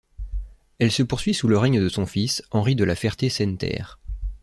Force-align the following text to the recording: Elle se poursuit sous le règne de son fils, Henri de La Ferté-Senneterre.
Elle 0.79 0.91
se 0.91 1.03
poursuit 1.03 1.35
sous 1.35 1.47
le 1.47 1.59
règne 1.59 1.79
de 1.79 1.87
son 1.87 2.07
fils, 2.07 2.41
Henri 2.49 2.73
de 2.75 2.83
La 2.83 2.95
Ferté-Senneterre. 2.95 3.99